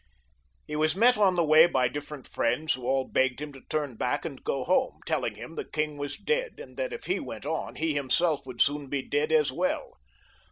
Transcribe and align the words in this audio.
He 0.65 0.75
was 0.75 0.95
met 0.95 1.15
on 1.15 1.35
the 1.35 1.43
way 1.43 1.67
by 1.67 1.87
different 1.87 2.25
friends, 2.25 2.73
who 2.73 2.87
all 2.87 3.05
begged 3.07 3.39
him 3.39 3.53
to 3.53 3.61
turn 3.69 3.97
back 3.97 4.25
and 4.25 4.43
go 4.43 4.63
home, 4.63 5.01
telling 5.05 5.35
him 5.35 5.53
the 5.53 5.63
king 5.63 5.95
was 5.95 6.17
dead, 6.17 6.59
and 6.59 6.75
that 6.75 6.91
if 6.91 7.05
he 7.05 7.19
went 7.19 7.45
on, 7.45 7.75
he 7.75 7.93
himself 7.93 8.43
would 8.47 8.61
soon 8.61 8.87
be 8.87 9.03
dead 9.07 9.31
as 9.31 9.51
well. 9.51 9.93